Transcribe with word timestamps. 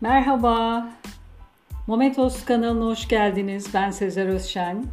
Merhaba. 0.00 0.88
Momentos 1.86 2.44
kanalına 2.44 2.84
hoş 2.84 3.08
geldiniz. 3.08 3.66
Ben 3.74 3.90
Sezer 3.90 4.26
Özşen. 4.26 4.84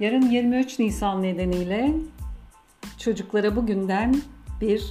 Yarın 0.00 0.30
23 0.30 0.78
Nisan 0.78 1.22
nedeniyle 1.22 1.94
çocuklara 2.98 3.56
bugünden 3.56 4.22
bir 4.60 4.84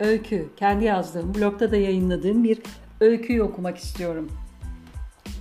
öykü, 0.00 0.48
kendi 0.56 0.84
yazdığım, 0.84 1.34
blogda 1.34 1.70
da 1.70 1.76
yayınladığım 1.76 2.44
bir 2.44 2.58
öyküyü 3.00 3.42
okumak 3.42 3.78
istiyorum. 3.78 4.32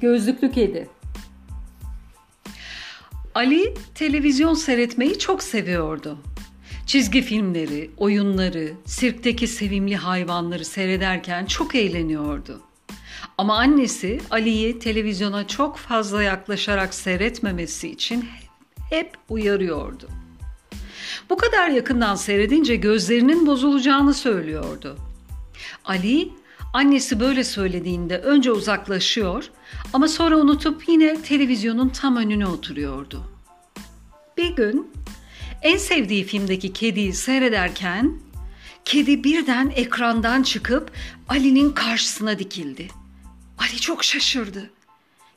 Gözlüklü 0.01 0.51
Kedi. 0.51 0.89
Ali 3.35 3.73
televizyon 3.95 4.53
seyretmeyi 4.53 5.19
çok 5.19 5.43
seviyordu. 5.43 6.17
Çizgi 6.85 7.21
filmleri, 7.21 7.91
oyunları, 7.97 8.71
sirkteki 8.85 9.47
sevimli 9.47 9.95
hayvanları 9.95 10.65
seyrederken 10.65 11.45
çok 11.45 11.75
eğleniyordu. 11.75 12.70
Ama 13.37 13.57
annesi 13.57 14.21
Ali'yi 14.29 14.79
televizyona 14.79 15.47
çok 15.47 15.77
fazla 15.77 16.23
yaklaşarak 16.23 16.93
seyretmemesi 16.93 17.89
için 17.89 18.25
hep 18.89 19.13
uyarıyordu. 19.29 20.07
Bu 21.29 21.37
kadar 21.37 21.69
yakından 21.69 22.15
seyredince 22.15 22.75
gözlerinin 22.75 23.47
bozulacağını 23.47 24.13
söylüyordu. 24.13 24.97
Ali 25.85 26.29
annesi 26.73 27.19
böyle 27.19 27.43
söylediğinde 27.43 28.17
önce 28.17 28.51
uzaklaşıyor 28.51 29.49
ama 29.93 30.07
sonra 30.07 30.37
unutup 30.37 30.89
yine 30.89 31.21
televizyonun 31.21 31.89
tam 31.89 32.15
önüne 32.15 32.47
oturuyordu. 32.47 33.23
Bir 34.37 34.55
gün 34.55 34.91
en 35.61 35.77
sevdiği 35.77 36.23
filmdeki 36.23 36.73
kediyi 36.73 37.13
seyrederken 37.13 38.13
kedi 38.85 39.23
birden 39.23 39.71
ekrandan 39.75 40.43
çıkıp 40.43 40.91
Ali'nin 41.29 41.71
karşısına 41.71 42.39
dikildi. 42.39 43.00
Ali 43.61 43.79
çok 43.79 44.03
şaşırdı. 44.03 44.69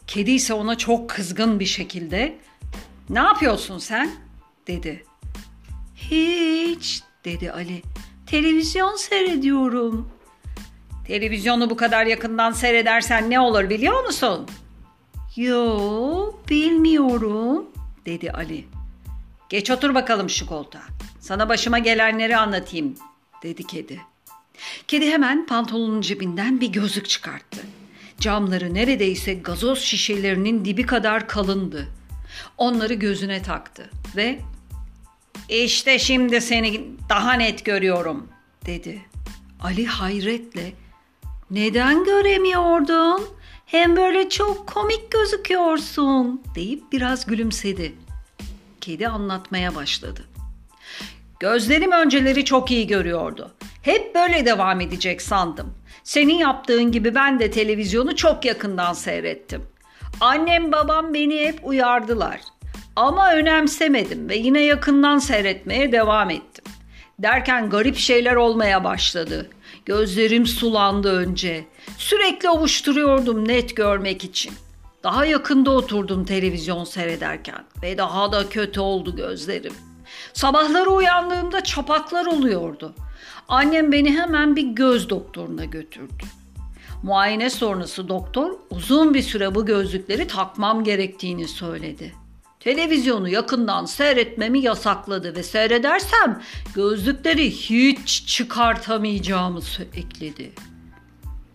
Kedi 0.06 0.30
ise 0.30 0.54
ona 0.54 0.78
çok 0.78 1.10
kızgın 1.10 1.60
bir 1.60 1.66
şekilde 1.66 2.38
"Ne 3.10 3.18
yapıyorsun 3.18 3.78
sen?" 3.78 4.10
dedi. 4.66 5.04
"Hiç." 5.96 7.02
dedi 7.24 7.52
Ali. 7.52 7.82
"Televizyon 8.26 8.96
seyrediyorum." 8.96 10.10
Televizyonu 11.06 11.70
bu 11.70 11.76
kadar 11.76 12.06
yakından 12.06 12.52
seyredersen 12.52 13.30
ne 13.30 13.40
olur 13.40 13.70
biliyor 13.70 14.04
musun? 14.04 14.48
Yo, 15.36 16.32
bilmiyorum, 16.50 17.66
dedi 18.06 18.30
Ali. 18.30 18.64
Geç 19.48 19.70
otur 19.70 19.94
bakalım 19.94 20.30
şu 20.30 20.46
koltuğa. 20.46 20.82
Sana 21.20 21.48
başıma 21.48 21.78
gelenleri 21.78 22.36
anlatayım, 22.36 22.94
dedi 23.42 23.66
kedi. 23.66 24.00
Kedi 24.88 25.10
hemen 25.10 25.46
pantolonun 25.46 26.00
cebinden 26.00 26.60
bir 26.60 26.68
gözlük 26.68 27.08
çıkarttı. 27.08 27.60
Camları 28.20 28.74
neredeyse 28.74 29.34
gazoz 29.34 29.78
şişelerinin 29.78 30.64
dibi 30.64 30.86
kadar 30.86 31.28
kalındı. 31.28 31.88
Onları 32.58 32.94
gözüne 32.94 33.42
taktı 33.42 33.90
ve 34.16 34.38
"İşte 35.48 35.98
şimdi 35.98 36.40
seni 36.40 36.84
daha 37.08 37.32
net 37.32 37.64
görüyorum." 37.64 38.28
dedi. 38.66 39.00
Ali 39.62 39.86
hayretle 39.86 40.72
"Neden 41.50 42.04
göremiyordun? 42.04 43.24
Hem 43.66 43.96
böyle 43.96 44.28
çok 44.28 44.66
komik 44.66 45.10
gözüküyorsun." 45.10 46.42
deyip 46.54 46.92
biraz 46.92 47.26
gülümsedi. 47.26 47.94
Kedi 48.80 49.08
anlatmaya 49.08 49.74
başladı. 49.74 50.24
Gözlerim 51.40 51.92
önceleri 51.92 52.44
çok 52.44 52.70
iyi 52.70 52.86
görüyordu. 52.86 53.54
Hep 53.82 54.14
böyle 54.14 54.46
devam 54.46 54.80
edecek 54.80 55.22
sandım. 55.22 55.74
Senin 56.04 56.34
yaptığın 56.34 56.92
gibi 56.92 57.14
ben 57.14 57.38
de 57.38 57.50
televizyonu 57.50 58.16
çok 58.16 58.44
yakından 58.44 58.92
seyrettim. 58.92 59.62
Annem 60.20 60.72
babam 60.72 61.14
beni 61.14 61.40
hep 61.40 61.60
uyardılar. 61.62 62.40
Ama 62.96 63.34
önemsemedim 63.34 64.28
ve 64.28 64.36
yine 64.36 64.60
yakından 64.60 65.18
seyretmeye 65.18 65.92
devam 65.92 66.30
ettim. 66.30 66.64
Derken 67.18 67.70
garip 67.70 67.96
şeyler 67.96 68.34
olmaya 68.34 68.84
başladı. 68.84 69.50
Gözlerim 69.84 70.46
sulandı 70.46 71.12
önce. 71.12 71.64
Sürekli 71.98 72.48
ovuşturuyordum 72.48 73.48
net 73.48 73.76
görmek 73.76 74.24
için. 74.24 74.52
Daha 75.02 75.26
yakında 75.26 75.70
oturdum 75.70 76.24
televizyon 76.24 76.84
seyrederken 76.84 77.64
ve 77.82 77.98
daha 77.98 78.32
da 78.32 78.48
kötü 78.48 78.80
oldu 78.80 79.16
gözlerim. 79.16 79.74
Sabahları 80.34 80.90
uyandığımda 80.90 81.64
çapaklar 81.64 82.26
oluyordu. 82.26 82.94
Annem 83.48 83.92
beni 83.92 84.18
hemen 84.18 84.56
bir 84.56 84.62
göz 84.62 85.10
doktoruna 85.10 85.64
götürdü. 85.64 86.24
Muayene 87.02 87.50
sonrası 87.50 88.08
doktor 88.08 88.52
uzun 88.70 89.14
bir 89.14 89.22
süre 89.22 89.54
bu 89.54 89.66
gözlükleri 89.66 90.26
takmam 90.26 90.84
gerektiğini 90.84 91.48
söyledi. 91.48 92.12
Televizyonu 92.60 93.28
yakından 93.28 93.84
seyretmemi 93.84 94.60
yasakladı 94.60 95.36
ve 95.36 95.42
seyredersem 95.42 96.42
gözlükleri 96.74 97.50
hiç 97.50 98.26
çıkartamayacağımı 98.26 99.60
ekledi. 99.94 100.52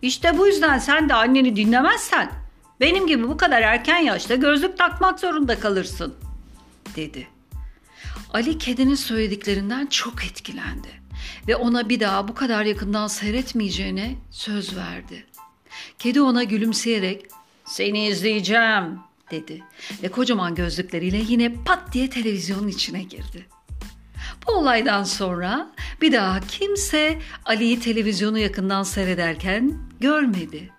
İşte 0.02 0.38
bu 0.38 0.46
yüzden 0.46 0.78
sen 0.78 1.08
de 1.08 1.14
anneni 1.14 1.56
dinlemezsen 1.56 2.30
benim 2.80 3.06
gibi 3.06 3.28
bu 3.28 3.36
kadar 3.36 3.62
erken 3.62 3.98
yaşta 3.98 4.34
gözlük 4.34 4.78
takmak 4.78 5.20
zorunda 5.20 5.60
kalırsın, 5.60 6.14
dedi. 6.96 7.28
Ali 8.34 8.58
kedinin 8.58 8.94
söylediklerinden 8.94 9.86
çok 9.86 10.24
etkilendi 10.24 10.88
ve 11.48 11.56
ona 11.56 11.88
bir 11.88 12.00
daha 12.00 12.28
bu 12.28 12.34
kadar 12.34 12.64
yakından 12.64 13.06
seyretmeyeceğine 13.06 14.14
söz 14.30 14.76
verdi. 14.76 15.26
Kedi 15.98 16.20
ona 16.20 16.44
gülümseyerek 16.44 17.26
"Seni 17.64 18.06
izleyeceğim." 18.06 18.98
dedi 19.30 19.62
ve 20.02 20.08
kocaman 20.08 20.54
gözlükleriyle 20.54 21.22
yine 21.28 21.54
pat 21.64 21.92
diye 21.92 22.10
televizyonun 22.10 22.68
içine 22.68 23.02
girdi. 23.02 23.46
Bu 24.46 24.52
olaydan 24.52 25.04
sonra 25.04 25.70
bir 26.02 26.12
daha 26.12 26.40
kimse 26.40 27.18
Ali'yi 27.44 27.80
televizyonu 27.80 28.38
yakından 28.38 28.82
seyrederken 28.82 29.78
görmedi. 30.00 30.70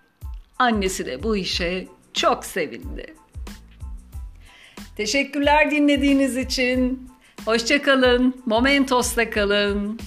Annesi 0.58 1.06
de 1.06 1.22
bu 1.22 1.36
işe 1.36 1.88
çok 2.14 2.44
sevindi. 2.44 3.14
Teşekkürler 4.96 5.70
dinlediğiniz 5.70 6.36
için. 6.36 7.11
Hoşçakalın. 7.44 8.34
Momentos'ta 8.46 9.30
kalın. 9.30 10.00